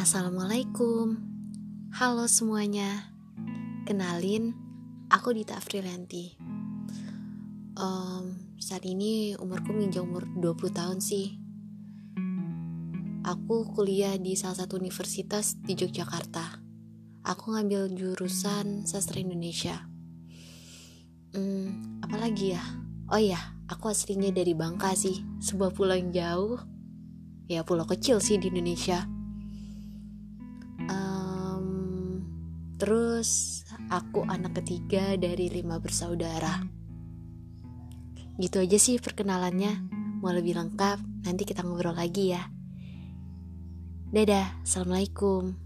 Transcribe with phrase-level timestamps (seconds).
[0.00, 1.20] Assalamualaikum.
[1.92, 3.12] Halo semuanya.
[3.84, 4.56] Kenalin
[5.12, 6.40] Aku Dita Afrilanti
[7.76, 11.36] um, Saat ini umurku menginjak umur 20 tahun sih.
[13.28, 16.64] Aku kuliah di salah satu universitas di Yogyakarta.
[17.20, 19.84] Aku ngambil jurusan sastra Indonesia.
[21.36, 22.64] Hmm, Apalagi ya?
[23.12, 25.20] Oh ya, aku aslinya dari Bangka sih.
[25.44, 26.56] Sebuah pulau yang jauh.
[27.52, 29.19] Ya pulau kecil sih di Indonesia
[32.80, 33.60] Terus
[33.92, 36.64] aku anak ketiga dari lima bersaudara.
[38.40, 40.00] Gitu aja sih perkenalannya.
[40.24, 42.48] Mau lebih lengkap, nanti kita ngobrol lagi ya.
[44.10, 45.60] Dadah, Assalamualaikum.